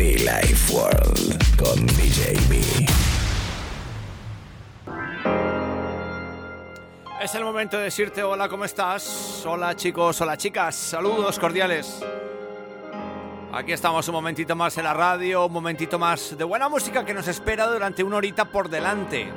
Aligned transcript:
Be 0.00 0.14
Life 0.14 0.72
World 0.72 1.58
con 1.58 1.86
DJ 1.88 2.32
B. 2.48 2.58
Es 7.20 7.34
el 7.34 7.44
momento 7.44 7.76
de 7.76 7.82
decirte 7.84 8.22
hola, 8.22 8.48
¿cómo 8.48 8.64
estás? 8.64 9.44
Hola 9.46 9.76
chicos, 9.76 10.18
hola 10.22 10.38
chicas, 10.38 10.74
saludos 10.74 11.38
cordiales. 11.38 12.02
Aquí 13.52 13.72
estamos 13.72 14.08
un 14.08 14.14
momentito 14.14 14.56
más 14.56 14.78
en 14.78 14.84
la 14.84 14.94
radio, 14.94 15.44
un 15.44 15.52
momentito 15.52 15.98
más 15.98 16.34
de 16.34 16.44
buena 16.44 16.70
música 16.70 17.04
que 17.04 17.12
nos 17.12 17.28
espera 17.28 17.66
durante 17.66 18.02
una 18.02 18.16
horita 18.16 18.46
por 18.46 18.70
delante. 18.70 19.30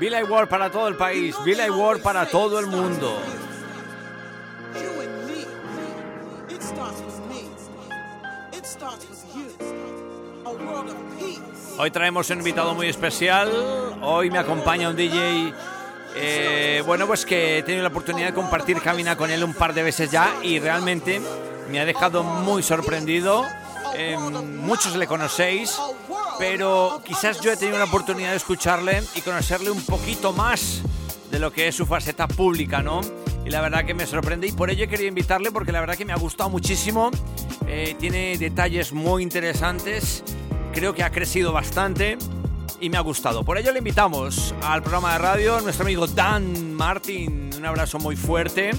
Billy 0.00 0.24
Ward 0.24 0.48
para 0.48 0.68
todo 0.68 0.88
el 0.88 0.96
país, 0.96 1.36
Billy 1.44 1.70
Ward 1.70 2.02
para 2.02 2.26
todo 2.26 2.58
el 2.58 2.66
mundo. 2.66 3.20
Hoy 11.78 11.90
traemos 11.90 12.30
un 12.30 12.38
invitado 12.38 12.74
muy 12.74 12.88
especial. 12.88 13.50
Hoy 14.02 14.30
me 14.30 14.38
acompaña 14.38 14.88
un 14.88 14.96
DJ. 14.96 15.52
eh, 16.14 16.82
bueno, 16.86 17.06
pues 17.06 17.26
que 17.26 17.58
he 17.58 17.62
tenido 17.62 17.82
la 17.82 17.90
oportunidad 17.90 18.28
de 18.28 18.34
compartir 18.34 18.80
cabina 18.80 19.16
con 19.16 19.30
él 19.30 19.44
un 19.44 19.52
par 19.52 19.74
de 19.74 19.82
veces 19.82 20.10
ya 20.10 20.36
y 20.42 20.58
realmente 20.58 21.20
me 21.70 21.78
ha 21.80 21.84
dejado 21.84 22.22
muy 22.22 22.62
sorprendido. 22.62 23.44
Eh, 23.94 24.16
muchos 24.18 24.96
le 24.96 25.06
conocéis, 25.06 25.78
pero 26.38 27.02
quizás 27.04 27.40
yo 27.40 27.52
he 27.52 27.56
tenido 27.56 27.78
la 27.78 27.84
oportunidad 27.84 28.30
de 28.30 28.36
escucharle 28.36 29.02
y 29.14 29.20
conocerle 29.20 29.70
un 29.70 29.84
poquito 29.84 30.32
más 30.32 30.80
de 31.30 31.38
lo 31.38 31.52
que 31.52 31.68
es 31.68 31.74
su 31.74 31.86
faceta 31.86 32.26
pública, 32.26 32.82
¿no? 32.82 33.00
Y 33.44 33.50
la 33.50 33.60
verdad 33.60 33.84
que 33.84 33.94
me 33.94 34.06
sorprende 34.06 34.48
y 34.48 34.52
por 34.52 34.70
ello 34.70 34.88
querido 34.88 35.08
invitarle 35.08 35.50
porque 35.50 35.72
la 35.72 35.80
verdad 35.80 35.96
que 35.96 36.04
me 36.04 36.12
ha 36.12 36.18
gustado 36.18 36.50
muchísimo. 36.50 37.10
Eh, 37.66 37.96
tiene 37.98 38.38
detalles 38.38 38.92
muy 38.92 39.22
interesantes 39.22 40.24
creo 40.76 40.94
que 40.94 41.02
ha 41.02 41.10
crecido 41.10 41.52
bastante 41.52 42.18
y 42.82 42.90
me 42.90 42.98
ha 42.98 43.00
gustado. 43.00 43.44
Por 43.44 43.56
ello 43.56 43.72
le 43.72 43.78
invitamos 43.78 44.54
al 44.60 44.82
programa 44.82 45.12
de 45.12 45.18
radio 45.18 45.58
nuestro 45.62 45.86
amigo 45.86 46.06
Dan 46.06 46.74
Martin. 46.74 47.48
Un 47.56 47.64
abrazo 47.64 47.98
muy 47.98 48.14
fuerte. 48.14 48.72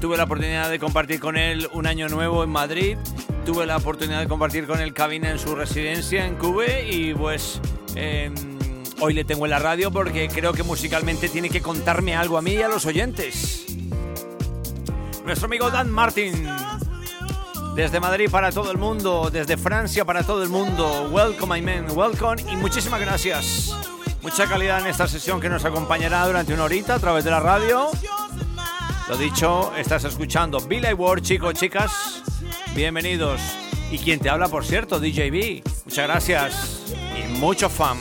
Tuve 0.00 0.16
la 0.16 0.24
oportunidad 0.24 0.68
de 0.68 0.80
compartir 0.80 1.20
con 1.20 1.36
él 1.36 1.68
un 1.72 1.86
año 1.86 2.08
nuevo 2.08 2.42
en 2.42 2.50
Madrid. 2.50 2.98
Tuve 3.46 3.64
la 3.64 3.76
oportunidad 3.76 4.18
de 4.18 4.26
compartir 4.26 4.66
con 4.66 4.80
él 4.80 4.92
cabina 4.92 5.30
en 5.30 5.38
su 5.38 5.54
residencia 5.54 6.26
en 6.26 6.34
Cuba 6.34 6.80
y 6.80 7.14
pues 7.14 7.60
eh, 7.94 8.32
hoy 8.98 9.14
le 9.14 9.22
tengo 9.22 9.46
en 9.46 9.50
la 9.50 9.60
radio 9.60 9.92
porque 9.92 10.26
creo 10.26 10.52
que 10.52 10.64
musicalmente 10.64 11.28
tiene 11.28 11.48
que 11.48 11.62
contarme 11.62 12.16
algo 12.16 12.38
a 12.38 12.42
mí 12.42 12.54
y 12.54 12.62
a 12.62 12.68
los 12.68 12.86
oyentes. 12.86 13.66
Nuestro 15.24 15.46
amigo 15.46 15.70
Dan 15.70 15.92
Martin. 15.92 16.48
Desde 17.78 18.00
Madrid 18.00 18.28
para 18.28 18.50
todo 18.50 18.72
el 18.72 18.76
mundo, 18.76 19.30
desde 19.32 19.56
Francia 19.56 20.04
para 20.04 20.24
todo 20.24 20.42
el 20.42 20.48
mundo. 20.48 21.08
Welcome, 21.12 21.60
my 21.60 21.64
man, 21.64 21.96
welcome 21.96 22.42
y 22.50 22.56
muchísimas 22.56 23.00
gracias. 23.00 23.72
Mucha 24.20 24.48
calidad 24.48 24.80
en 24.80 24.88
esta 24.88 25.06
sesión 25.06 25.40
que 25.40 25.48
nos 25.48 25.64
acompañará 25.64 26.26
durante 26.26 26.52
una 26.52 26.64
horita 26.64 26.96
a 26.96 26.98
través 26.98 27.22
de 27.22 27.30
la 27.30 27.38
radio. 27.38 27.86
Lo 29.08 29.16
dicho, 29.16 29.72
estás 29.76 30.02
escuchando 30.02 30.58
Billy 30.58 30.92
Ward, 30.92 31.22
chicos, 31.22 31.54
chicas. 31.54 32.24
Bienvenidos. 32.74 33.40
Y 33.92 33.98
quien 33.98 34.18
te 34.18 34.28
habla, 34.28 34.48
por 34.48 34.64
cierto, 34.64 34.98
DJ 34.98 35.30
B. 35.30 35.62
Muchas 35.84 36.04
gracias 36.08 36.82
y 37.16 37.38
mucho 37.38 37.70
fan. 37.70 37.96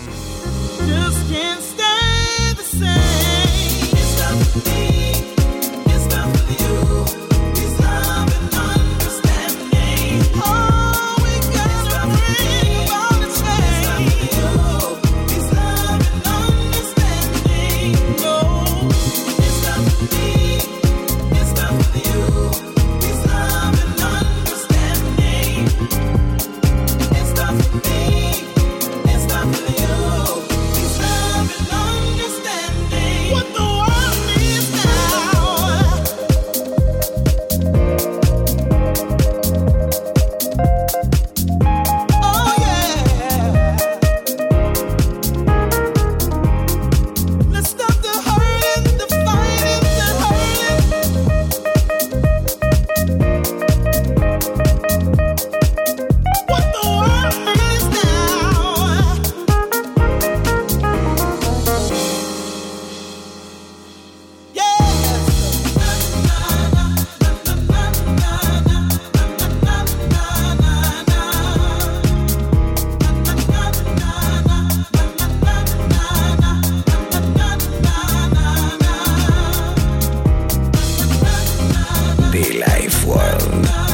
World 83.07 83.86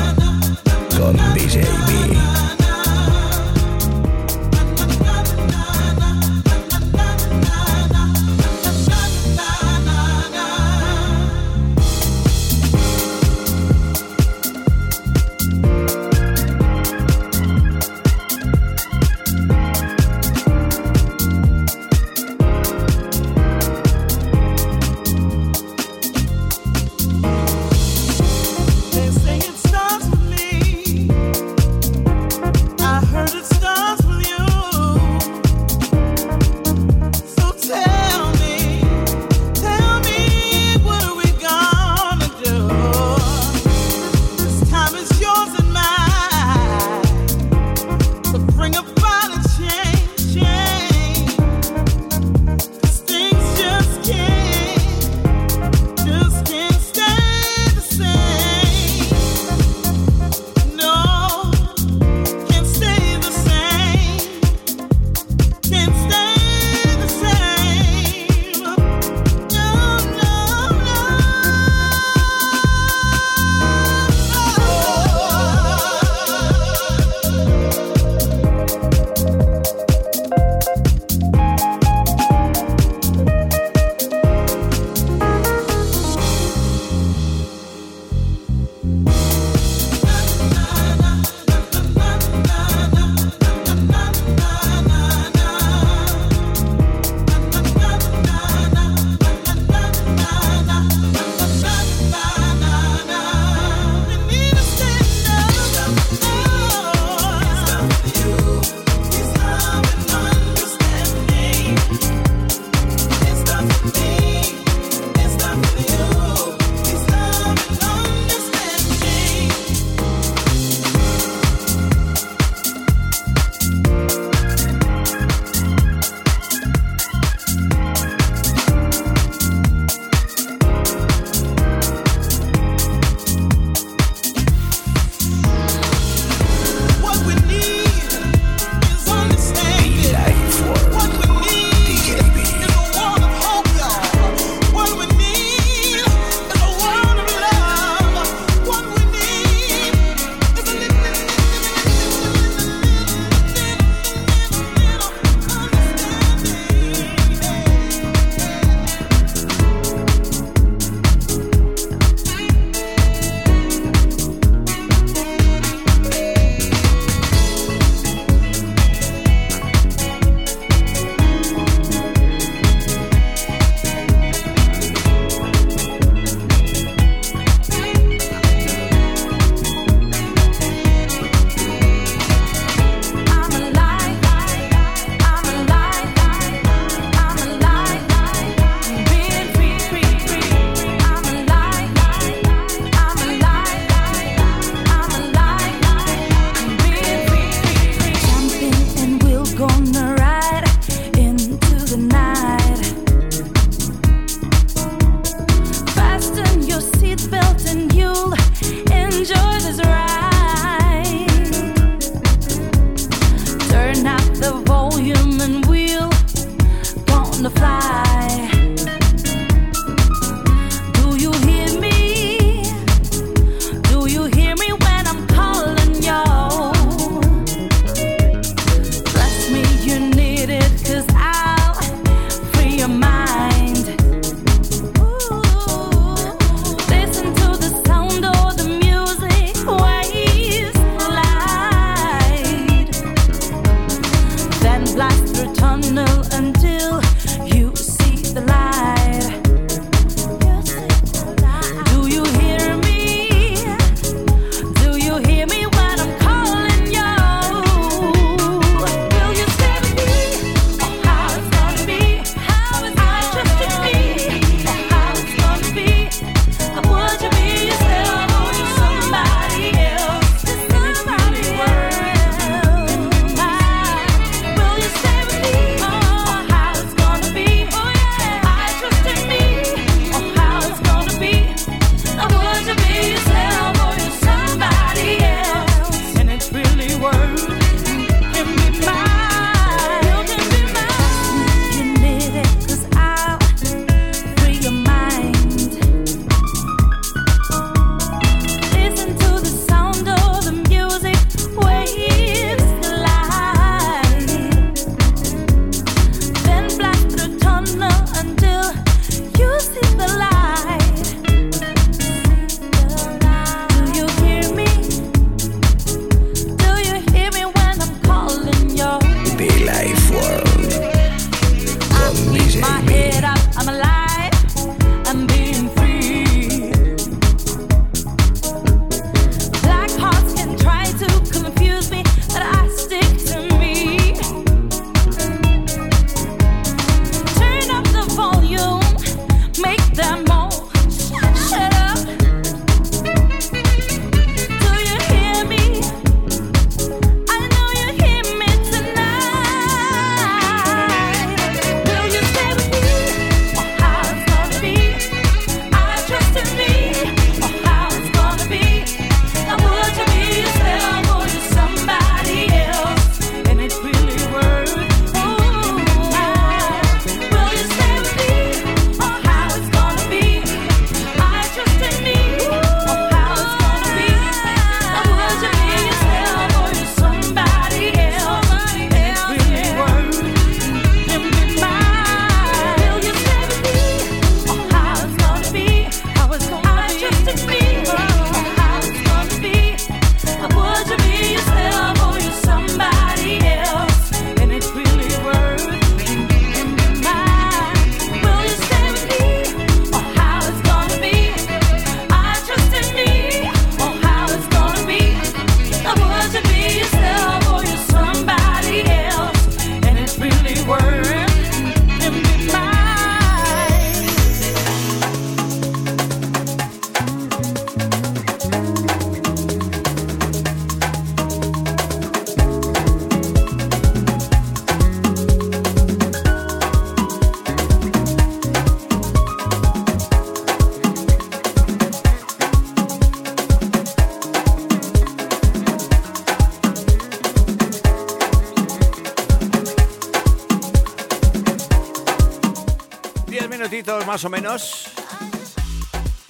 minutitos 443.63 444.05
más 444.05 444.25
o 444.25 444.29
menos. 444.29 444.89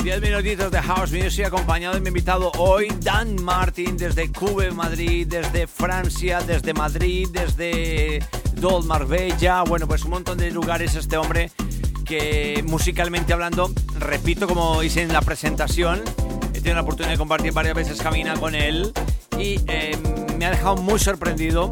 10 0.04 0.22
minutitos 0.22 0.72
de 0.72 0.80
House 0.84 1.12
Music 1.12 1.46
acompañado 1.46 1.96
de 1.96 2.02
mi 2.02 2.10
invitado 2.10 2.52
hoy, 2.60 2.90
Dan 3.02 3.42
Martin, 3.44 3.98
desde 3.98 4.32
Cube, 4.32 4.70
Madrid, 4.70 5.26
desde 5.28 5.66
Francia, 5.66 6.42
desde 6.42 6.76
Madrid, 6.76 7.28
desde 7.32 8.24
Dol 8.54 8.86
Marbella. 8.86 9.64
Bueno, 9.64 9.88
pues 9.88 10.04
un 10.04 10.12
montón 10.12 10.38
de 10.38 10.52
lugares 10.52 10.94
este 10.94 11.18
hombre 11.18 11.50
que 12.06 12.64
musicalmente 12.68 13.34
hablando, 13.34 13.72
repito 13.98 14.48
como 14.48 14.84
hice 14.84 15.02
en 15.02 15.12
la 15.12 15.22
presentación, 15.22 16.04
he 16.54 16.60
tenido 16.60 16.76
la 16.76 16.82
oportunidad 16.82 17.14
de 17.14 17.18
compartir 17.18 17.52
varias 17.52 17.74
veces 17.74 18.00
cabina 18.00 18.36
con 18.36 18.54
él 18.54 18.94
y 19.40 19.60
eh, 19.68 19.98
me 20.38 20.46
ha 20.46 20.52
dejado 20.52 20.76
muy 20.76 21.00
sorprendido. 21.00 21.72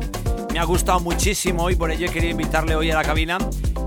Me 0.52 0.60
ha 0.60 0.64
gustado 0.64 1.00
muchísimo 1.02 1.70
y 1.70 1.76
por 1.76 1.92
ello 1.92 2.12
querido 2.12 2.32
invitarle 2.32 2.76
hoy 2.76 2.90
a 2.90 2.96
la 2.96 3.04
cabina 3.04 3.38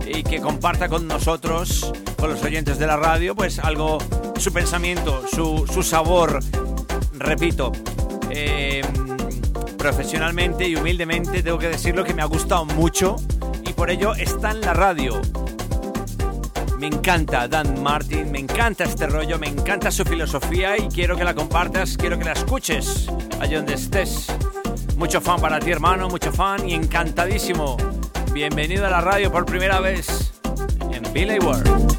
y 0.06 0.22
que 0.22 0.40
comparta 0.40 0.88
con 0.88 1.06
nosotros, 1.06 1.92
con 2.18 2.30
los 2.30 2.42
oyentes 2.42 2.78
de 2.78 2.86
la 2.86 2.96
radio, 2.96 3.34
pues 3.34 3.58
algo, 3.58 3.98
su 4.36 4.52
pensamiento, 4.52 5.22
su, 5.32 5.66
su 5.72 5.82
sabor, 5.82 6.40
repito, 7.12 7.72
eh, 8.30 8.82
profesionalmente 9.78 10.66
y 10.68 10.76
humildemente 10.76 11.42
tengo 11.42 11.58
que 11.58 11.68
decirlo 11.68 12.04
que 12.04 12.14
me 12.14 12.22
ha 12.22 12.26
gustado 12.26 12.64
mucho 12.64 13.16
y 13.64 13.72
por 13.72 13.90
ello 13.90 14.14
está 14.14 14.50
en 14.50 14.60
la 14.60 14.72
radio. 14.72 15.20
Me 16.78 16.88
encanta 16.88 17.48
Dan 17.48 17.82
Martin, 17.82 18.30
me 18.30 18.40
encanta 18.40 18.84
este 18.84 19.06
rollo, 19.06 19.38
me 19.38 19.46
encanta 19.46 19.90
su 19.90 20.04
filosofía 20.04 20.76
y 20.76 20.88
quiero 20.88 21.16
que 21.16 21.24
la 21.24 21.34
compartas, 21.34 21.96
quiero 21.96 22.18
que 22.18 22.24
la 22.24 22.32
escuches 22.32 23.08
allá 23.40 23.58
donde 23.58 23.74
estés. 23.74 24.26
Mucho 24.96 25.20
fan 25.20 25.40
para 25.40 25.60
ti, 25.60 25.70
hermano, 25.70 26.08
mucho 26.08 26.32
fan 26.32 26.68
y 26.68 26.74
encantadísimo. 26.74 27.76
Bienvenido 28.34 28.84
a 28.84 28.90
la 28.90 29.00
radio 29.00 29.30
por 29.30 29.46
primera 29.46 29.78
vez 29.78 30.32
en 30.90 31.12
Billy 31.12 31.38
World. 31.38 31.94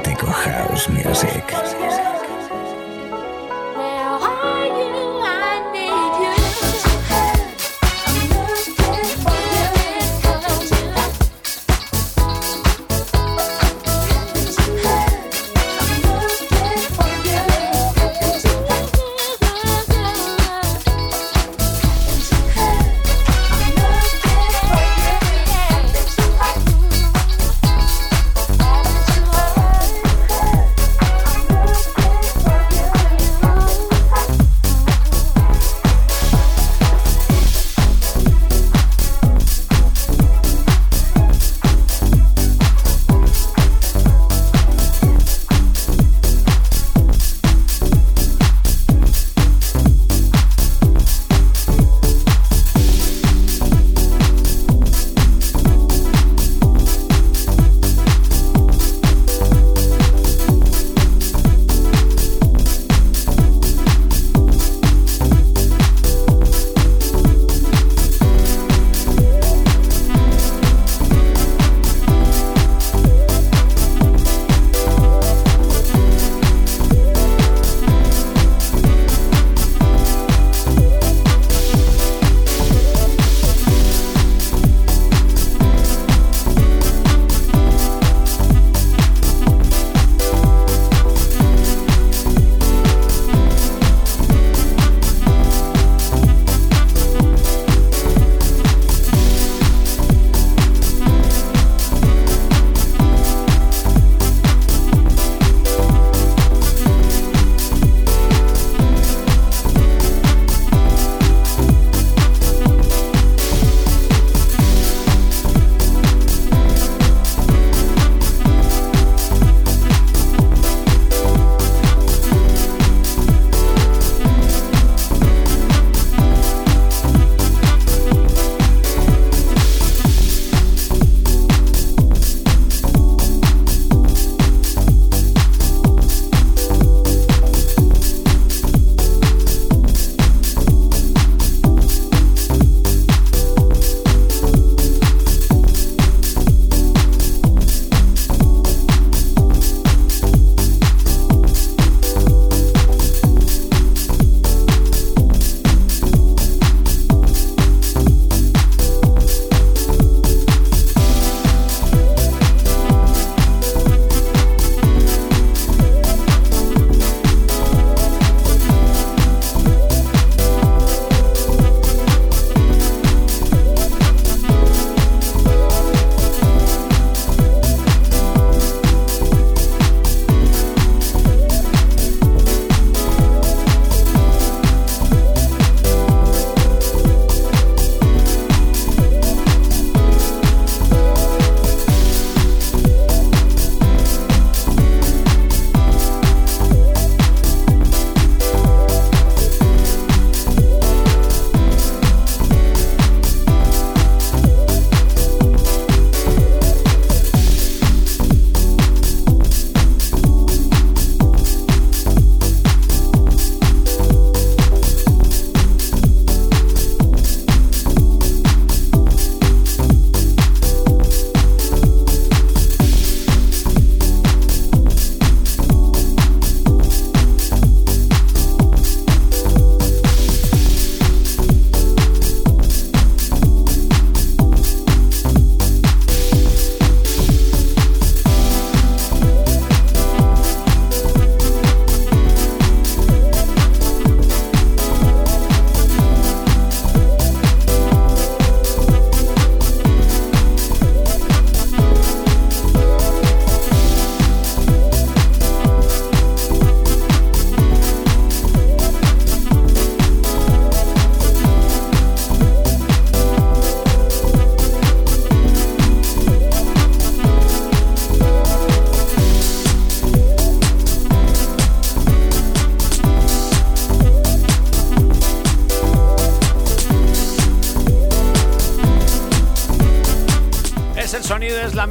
Auténtico 0.00 0.32
house 0.32 0.88
music. 0.88 2.19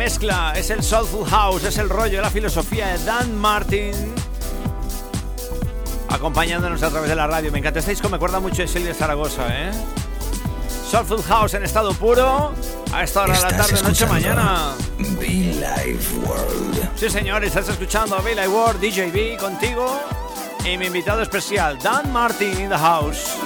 Mezcla, 0.10 0.54
es 0.56 0.72
el 0.72 0.82
Soulful 0.82 1.24
House, 1.30 1.66
es 1.66 1.78
el 1.78 1.88
rollo, 1.88 2.20
la 2.20 2.32
filosofía 2.32 2.88
de 2.88 3.06
Dan 3.06 3.38
Martin. 3.38 3.94
Acompañándonos 6.10 6.82
a 6.82 6.90
través 6.90 7.12
de 7.12 7.16
la 7.16 7.28
radio. 7.28 7.52
Me 7.52 7.60
encanta. 7.60 7.78
Estáis 7.78 8.00
como 8.00 8.14
me 8.14 8.16
acuerda 8.16 8.40
mucho 8.40 8.64
de 8.64 8.68
Silvia 8.68 8.96
Zaragoza, 8.96 9.46
¿eh? 9.50 9.72
Soulful 10.90 11.22
House 11.22 11.54
en 11.54 11.64
estado 11.64 11.94
puro. 11.94 12.56
A 12.92 13.04
esta 13.04 13.22
hora 13.22 13.38
de 13.38 13.40
la 13.40 13.50
tarde, 13.50 13.84
noche, 13.84 14.08
mañana. 14.08 14.74
Be 14.98 15.54
Life 15.54 16.18
World. 16.26 16.90
Sí, 16.96 17.08
señor, 17.12 17.44
estás 17.44 17.70
escuchando 17.70 18.16
a 18.16 18.22
Billy 18.22 18.48
Ward, 18.48 18.80
DJB 18.80 19.38
contigo. 19.40 19.96
Y 20.66 20.76
mi 20.80 20.88
invitado 20.88 21.22
especial, 21.22 21.78
Dan 21.84 22.12
Martin 22.12 22.60
in 22.60 22.70
the 22.70 22.78
house. 22.78 23.39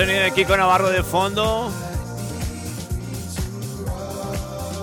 Sonido 0.00 0.22
de 0.22 0.32
Kiko 0.32 0.56
Navarro 0.56 0.88
de 0.88 1.02
fondo. 1.02 1.70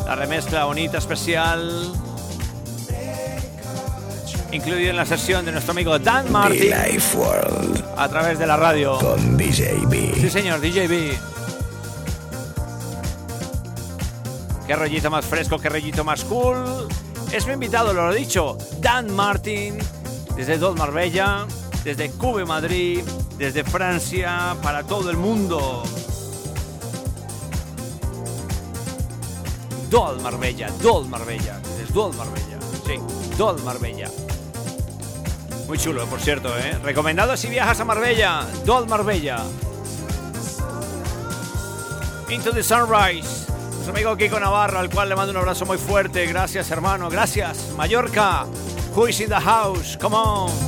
La 0.06 0.14
remezcla 0.14 0.66
bonita, 0.66 1.00
especial. 1.00 1.92
Incluido 4.52 4.92
en 4.92 4.96
la 4.96 5.08
sesión 5.08 5.44
de 5.44 5.52
nuestro 5.52 5.72
amigo 5.72 5.98
Dan 5.98 6.32
Martin 6.32 6.70
Life 6.70 7.18
World 7.18 7.84
a 7.98 8.08
través 8.10 8.38
de 8.38 8.46
la 8.46 8.58
radio. 8.58 9.00
con 9.00 9.38
DJ 9.38 9.80
Sí, 10.22 10.30
señor, 10.30 10.62
DJB. 10.62 11.18
Qué 14.68 14.76
rollito 14.76 15.10
más 15.10 15.26
fresco, 15.26 15.58
qué 15.58 15.70
rollito 15.70 16.04
más 16.04 16.24
cool. 16.26 16.88
Es 17.32 17.48
mi 17.48 17.54
invitado, 17.54 17.92
lo 17.92 18.14
he 18.14 18.16
dicho, 18.20 18.56
Dan 18.80 19.16
Martin, 19.16 19.80
desde 20.36 20.60
Dol 20.60 20.78
Marbella, 20.78 21.48
desde 21.84 22.12
Cube 22.12 22.46
Madrid, 22.46 23.02
desde 23.38 23.64
Francia, 23.64 24.56
para 24.62 24.84
todo 24.84 25.10
el 25.10 25.18
mundo. 25.18 25.84
Dol 29.90 30.22
Marbella, 30.22 30.70
Dol 30.82 31.08
Marbella, 31.08 31.60
desde 31.60 31.94
Dol 31.94 32.14
Marbella, 32.16 32.60
sí, 32.86 33.00
Dol 33.38 33.62
Marbella. 33.64 34.10
Muy 35.68 35.78
chulo, 35.78 36.06
por 36.06 36.20
cierto, 36.20 36.58
¿eh? 36.58 36.78
Recomendado 36.84 37.38
si 37.38 37.48
viajas 37.48 37.80
a 37.80 37.86
Marbella, 37.86 38.46
Dol 38.66 38.88
Marbella. 38.88 39.44
Into 42.30 42.52
the 42.52 42.64
Sunrise. 42.64 43.48
Nuestro 43.72 43.92
amigo 43.92 44.18
Kiko 44.18 44.40
Navarro, 44.40 44.80
al 44.80 44.90
cual 44.90 45.08
le 45.08 45.16
mando 45.16 45.32
un 45.32 45.38
abrazo 45.38 45.66
muy 45.66 45.78
fuerte. 45.78 46.26
Gracias, 46.26 46.70
hermano. 46.72 47.10
Gracias. 47.10 47.70
Mallorca. 47.78 48.46
Who 48.94 49.08
is 49.08 49.22
in 49.22 49.30
the 49.30 49.40
house? 49.40 49.98
Come 49.98 50.16
on. 50.16 50.67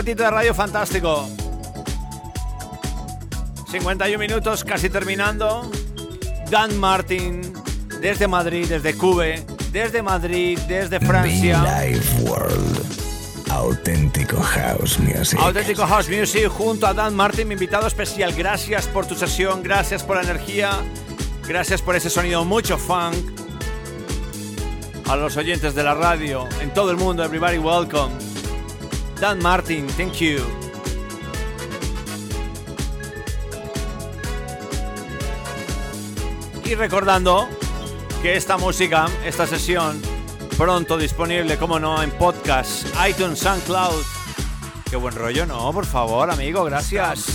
Ratito 0.00 0.22
de 0.22 0.30
radio 0.30 0.54
fantástico. 0.54 1.28
51 3.70 4.18
minutos, 4.18 4.64
casi 4.64 4.88
terminando. 4.88 5.70
Dan 6.50 6.78
Martin, 6.78 7.52
desde 8.00 8.26
Madrid, 8.26 8.66
desde 8.66 8.94
Cube, 8.94 9.44
desde 9.72 10.00
Madrid, 10.00 10.58
desde 10.66 11.00
Francia. 11.00 11.82
Life 11.82 12.22
World. 12.22 12.80
Auténtico 13.50 14.40
House 14.40 14.98
Music. 14.98 15.38
Auténtico 15.38 15.86
House 15.86 16.08
Music 16.08 16.48
junto 16.48 16.86
a 16.86 16.94
Dan 16.94 17.14
Martin, 17.14 17.46
mi 17.46 17.52
invitado 17.52 17.86
especial. 17.86 18.32
Gracias 18.32 18.86
por 18.86 19.04
tu 19.04 19.14
sesión, 19.14 19.62
gracias 19.62 20.02
por 20.02 20.16
la 20.16 20.22
energía, 20.22 20.70
gracias 21.46 21.82
por 21.82 21.94
ese 21.94 22.08
sonido 22.08 22.42
mucho 22.46 22.78
funk. 22.78 23.16
A 25.10 25.16
los 25.16 25.36
oyentes 25.36 25.74
de 25.74 25.82
la 25.82 25.92
radio 25.92 26.48
en 26.62 26.72
todo 26.72 26.90
el 26.90 26.96
mundo, 26.96 27.22
everybody 27.22 27.58
welcome. 27.58 28.29
Dan 29.20 29.42
Martin, 29.42 29.86
thank 29.86 30.14
you. 30.14 30.38
Y 36.64 36.74
recordando 36.74 37.46
que 38.22 38.36
esta 38.36 38.56
música, 38.56 39.08
esta 39.26 39.46
sesión, 39.46 40.00
pronto 40.56 40.96
disponible, 40.96 41.58
como 41.58 41.78
no, 41.78 42.02
en 42.02 42.10
podcast, 42.12 42.86
iTunes, 43.06 43.40
SoundCloud. 43.40 44.02
Qué 44.88 44.96
buen 44.96 45.14
rollo, 45.14 45.44
¿no? 45.44 45.70
Por 45.72 45.84
favor, 45.84 46.30
amigo, 46.30 46.64
gracias. 46.64 47.26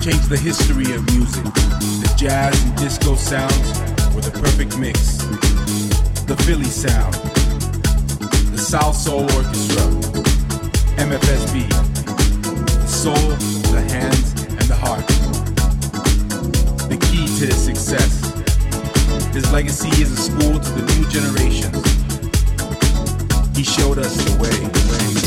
Changed 0.00 0.28
the 0.28 0.38
history 0.38 0.92
of 0.92 1.02
music. 1.12 1.44
The 2.02 2.12
jazz 2.16 2.60
and 2.64 2.76
disco 2.76 3.14
sounds 3.14 3.78
were 4.12 4.22
the 4.22 4.36
perfect 4.40 4.76
mix. 4.76 5.18
The 6.26 6.36
Philly 6.44 6.64
sound. 6.64 7.31
The 8.72 8.78
South 8.78 8.96
Soul 8.96 9.22
Orchestra. 9.36 9.82
MFSB. 10.96 11.68
The 11.68 12.86
soul, 12.86 13.12
the 13.70 13.82
hands, 13.82 14.32
and 14.48 14.62
the 14.62 14.74
heart. 14.74 15.06
The 16.88 16.96
key 16.96 17.26
to 17.26 17.46
his 17.48 17.62
success. 17.62 18.32
His 19.34 19.52
legacy 19.52 19.90
is 20.00 20.12
a 20.12 20.16
school 20.16 20.58
to 20.58 20.70
the 20.70 20.84
new 20.94 21.06
generations. 21.10 21.84
He 23.54 23.62
showed 23.62 23.98
us 23.98 24.16
the 24.24 24.32
way, 24.40 24.48
way, 24.48 25.16
way, 25.16 25.21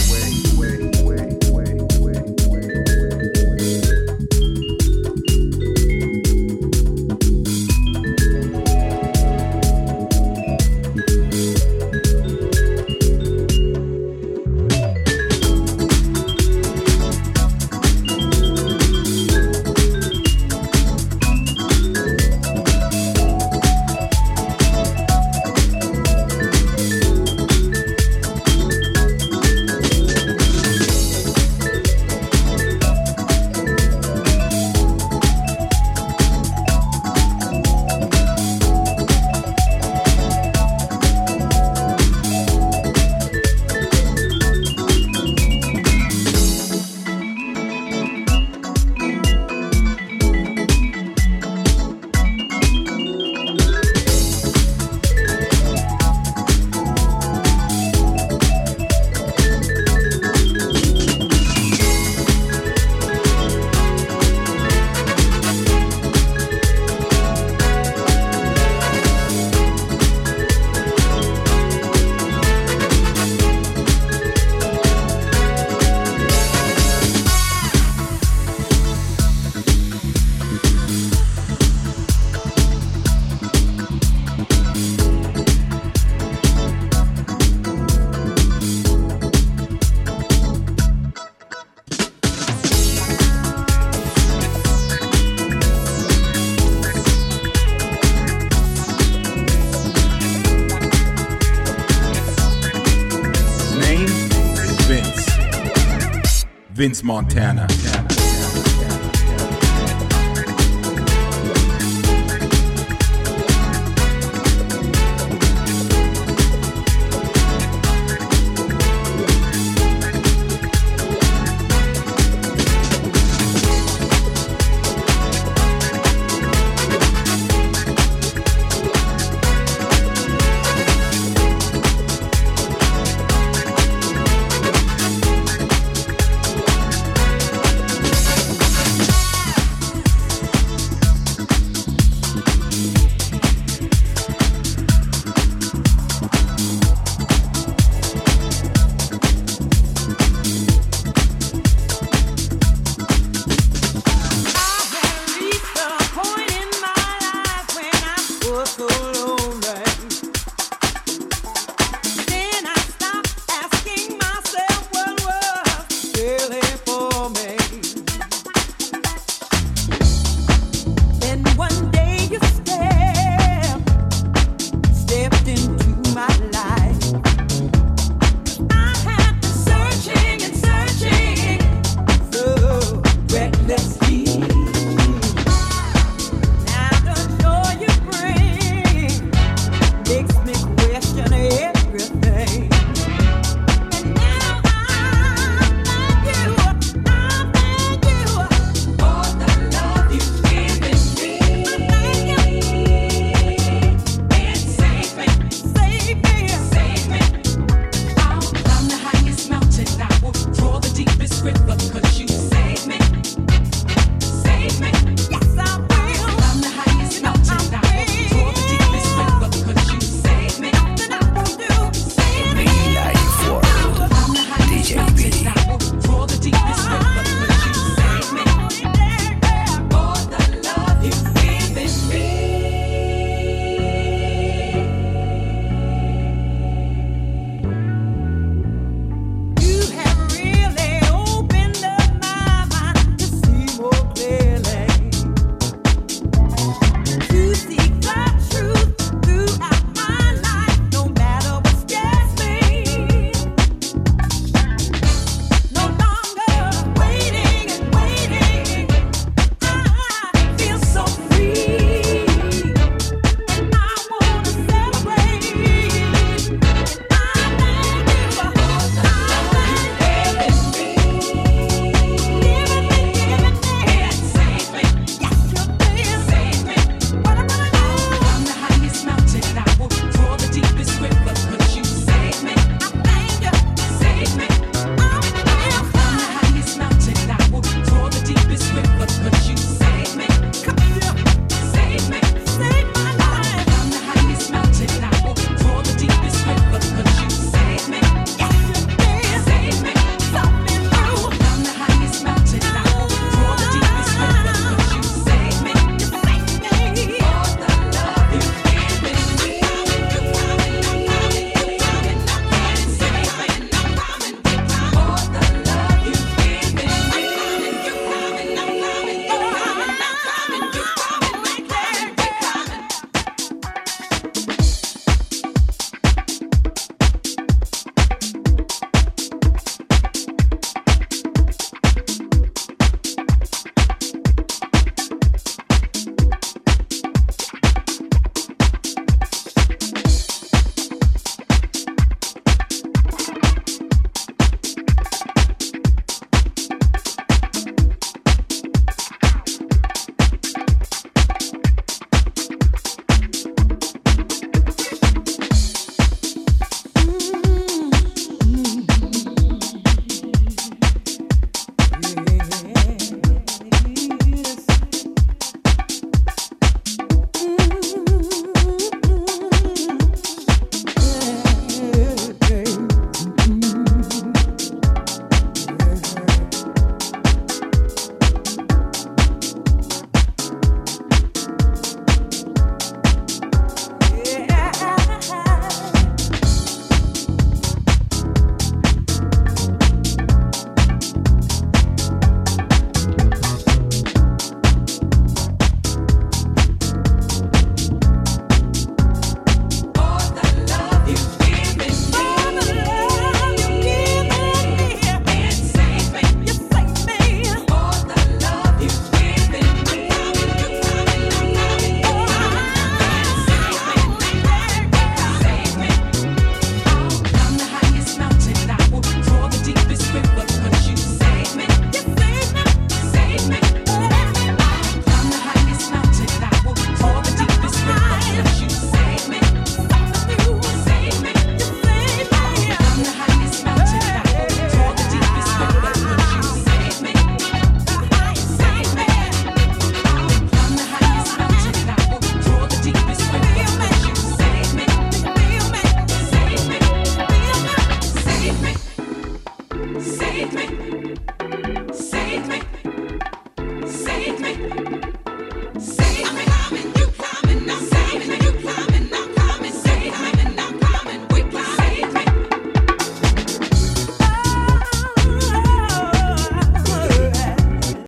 Vince 106.85 107.01
Montana. 107.03 107.94